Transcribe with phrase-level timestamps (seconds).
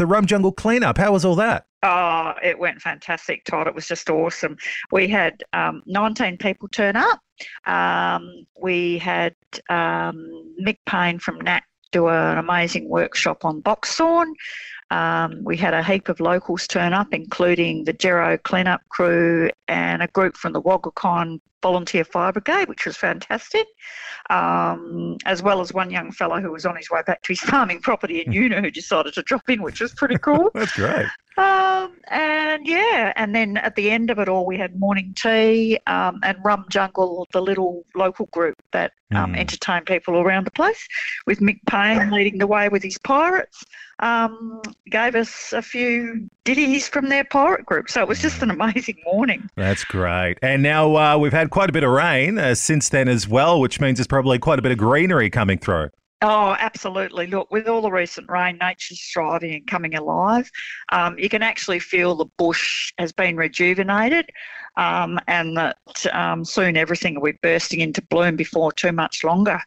[0.00, 0.96] the Rum Jungle cleanup.
[0.96, 1.66] How was all that?
[1.82, 3.66] Oh, it went fantastic, Todd.
[3.66, 4.56] It was just awesome.
[4.90, 7.20] We had um, 19 people turn up.
[7.66, 9.34] Um, we had
[9.68, 14.32] um, Mick Payne from NAT do an amazing workshop on box thorn.
[14.90, 20.02] Um, we had a heap of locals turn up, including the Gero cleanup crew and
[20.02, 23.66] a group from the Waggrakine Volunteer Fire Brigade, which was fantastic,
[24.30, 27.40] um, as well as one young fellow who was on his way back to his
[27.40, 30.50] farming property in Yuna who decided to drop in, which was pretty cool.
[30.54, 31.06] That's great.
[31.40, 35.78] Um, and yeah, and then at the end of it all, we had morning tea
[35.86, 39.38] um, and Rum Jungle, the little local group that um, Mm.
[39.38, 40.86] entertained people around the place,
[41.26, 43.64] with Mick Payne leading the way with his pirates.
[44.00, 48.50] Um, gave us a few ditties from their pirate group, so it was just an
[48.50, 49.48] amazing morning.
[49.56, 50.36] That's great.
[50.42, 53.60] And now uh, we've had quite a bit of rain uh, since then as well,
[53.60, 55.90] which means there's probably quite a bit of greenery coming through.
[56.22, 57.26] Oh, absolutely.
[57.28, 60.50] Look, with all the recent rain, nature's thriving and coming alive.
[60.92, 64.26] Um, you can actually feel the bush has been rejuvenated
[64.76, 65.78] um, and that
[66.12, 69.58] um, soon everything will be bursting into bloom before too much longer.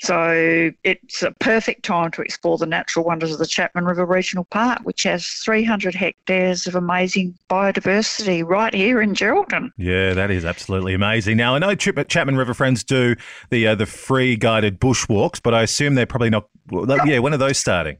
[0.00, 4.44] So it's a perfect time to explore the natural wonders of the Chapman River Regional
[4.44, 9.70] Park, which has 300 hectares of amazing biodiversity right here in Geraldton.
[9.78, 11.38] Yeah, that is absolutely amazing.
[11.38, 13.16] Now I know Chapman River Friends do
[13.50, 16.48] the uh, the free guided bushwalks, but I assume they're probably not.
[16.70, 17.96] well, Yeah, when are those starting?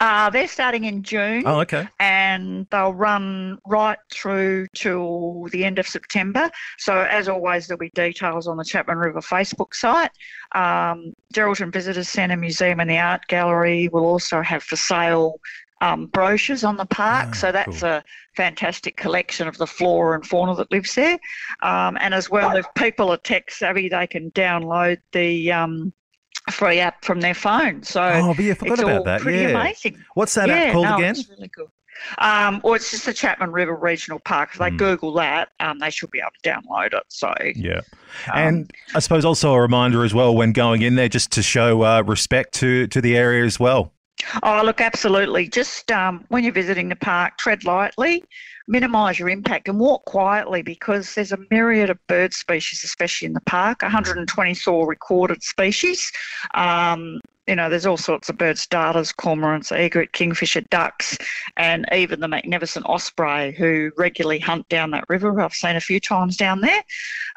[0.00, 1.42] Uh, they're starting in June.
[1.46, 1.88] Oh, okay.
[2.00, 6.50] and they'll run right through till the end of September.
[6.78, 10.10] So, as always, there'll be details on the Chapman River Facebook site.
[10.54, 15.40] Um, Geraldton Visitors Centre Museum and the Art Gallery will also have for sale
[15.80, 17.28] um, brochures on the park.
[17.30, 17.90] Ah, so, that's cool.
[17.90, 18.04] a
[18.36, 21.18] fantastic collection of the flora and fauna that lives there.
[21.62, 25.92] Um, and as well, if people are tech savvy, they can download the um,
[26.64, 27.82] free app from their phone.
[27.82, 29.20] So, Oh, but I forgot it's about that.
[29.20, 29.48] pretty Yeah.
[29.48, 30.04] amazing.
[30.14, 31.10] What's that yeah, app called no, again?
[31.16, 31.68] It's really good.
[32.18, 34.50] Um, well, it's just the Chapman River Regional Park.
[34.52, 34.78] If they Mm.
[34.78, 37.04] Google that, um, they should be able to download it.
[37.08, 37.80] So, Yeah.
[38.32, 41.42] um, And I suppose also a reminder as well when going in there just to
[41.42, 43.92] show uh, respect to, to the area as well.
[44.42, 45.48] Oh, look, absolutely.
[45.48, 48.24] Just um, when you're visiting the park, tread lightly,
[48.66, 53.32] minimise your impact, and walk quietly because there's a myriad of bird species, especially in
[53.32, 53.82] the park.
[53.82, 56.10] 124 recorded species.
[56.54, 61.18] Um, you know, there's all sorts of birds, darters, cormorants, egret, kingfisher, ducks,
[61.56, 65.38] and even the magnificent osprey who regularly hunt down that river.
[65.40, 66.82] I've seen a few times down there.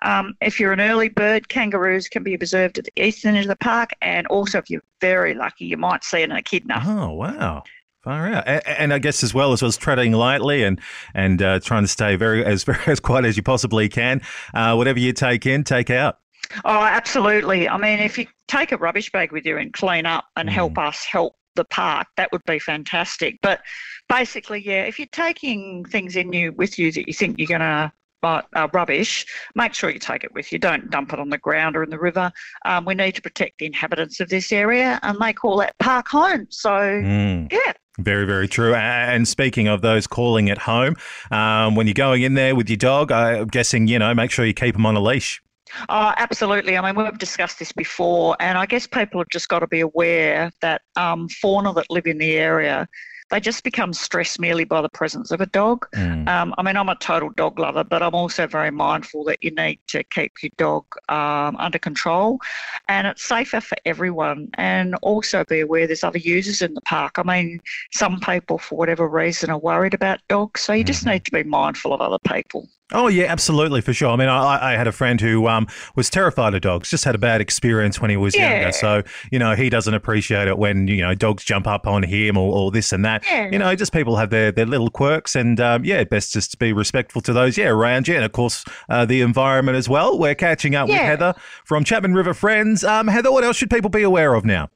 [0.03, 3.49] Um, if you're an early bird, kangaroos can be observed at the eastern end of
[3.49, 6.81] the park, and also if you're very lucky, you might see an echidna.
[6.85, 7.63] Oh, wow.
[8.03, 8.47] Far out.
[8.47, 10.79] And I guess as well as well as treading lightly and
[11.13, 14.21] and uh, trying to stay very as very as quiet as you possibly can.
[14.53, 16.19] Uh, whatever you take in, take out.
[16.63, 17.67] Oh, absolutely.
[17.67, 20.77] I mean, if you take a rubbish bag with you and clean up and help
[20.77, 23.39] us help the park, that would be fantastic.
[23.41, 23.59] But
[24.07, 27.59] basically, yeah, if you're taking things in you with you that you think you're going
[27.59, 27.91] to
[28.23, 30.59] uh, uh, rubbish, make sure you take it with you.
[30.59, 32.31] Don't dump it on the ground or in the river.
[32.65, 36.07] Um, we need to protect the inhabitants of this area, and they call that park
[36.07, 36.47] home.
[36.49, 37.51] So, Mm.
[37.51, 37.73] yeah.
[37.99, 38.75] Very, very true.
[38.75, 40.95] And speaking of those calling at home,
[41.31, 44.45] um, when you're going in there with your dog, I'm guessing, you know, make sure
[44.45, 45.41] you keep them on a leash.
[45.89, 46.77] Oh, absolutely.
[46.77, 49.81] I mean, we've discussed this before, and I guess people have just got to be
[49.81, 52.87] aware that um, fauna that live in the area,
[53.29, 55.87] they just become stressed merely by the presence of a dog.
[55.95, 56.27] Mm.
[56.27, 59.51] Um, I mean, I'm a total dog lover, but I'm also very mindful that you
[59.51, 62.39] need to keep your dog um, under control,
[62.87, 64.49] and it's safer for everyone.
[64.55, 67.17] And also be aware there's other users in the park.
[67.17, 67.61] I mean,
[67.91, 71.09] some people, for whatever reason, are worried about dogs, so you just Mm-hmm.
[71.11, 72.69] need to be mindful of other people.
[72.93, 74.11] Oh yeah, absolutely for sure.
[74.11, 75.67] I mean, I, I had a friend who um,
[75.97, 76.89] was terrified of dogs.
[76.89, 78.53] Just had a bad experience when he was Yeah.
[78.61, 78.71] younger.
[78.71, 82.37] So you know, he doesn't appreciate it when you know dogs jump up on him
[82.37, 83.25] or, or this and that.
[83.29, 83.49] Yeah.
[83.51, 86.57] You know, just people have their, their little quirks, and um, yeah, best just to
[86.57, 87.57] be respectful to those.
[87.57, 90.17] Yeah, around you, and of course uh, the environment as well.
[90.17, 92.85] We're catching up with Heather from Chapman River Friends.
[92.85, 94.69] Um, Heather, what else should people be aware of now?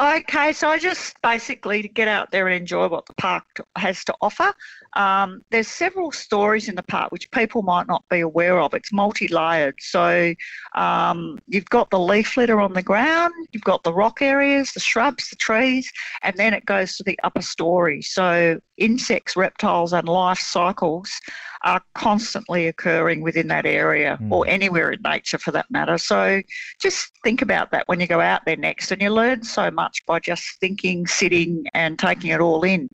[0.00, 4.04] Okay, so I just basically to get out there and enjoy what the park has
[4.04, 4.52] to offer.
[4.94, 8.74] Um, there's several stories in the park which people might not be aware of.
[8.74, 9.76] It's multi-layered.
[9.80, 10.34] So
[10.74, 14.80] um, you've got the leaf litter on the ground, you've got the rock areas, the
[14.80, 15.90] shrubs, the trees,
[16.22, 18.02] and then it goes to the upper story.
[18.02, 21.10] So insects, reptiles, and life cycles
[21.62, 25.98] are constantly occurring within that area or anywhere in nature for that matter.
[25.98, 26.40] So
[26.80, 30.04] just think about that when you go out there next and you learn so much
[30.06, 32.88] by just thinking, sitting and taking it all in.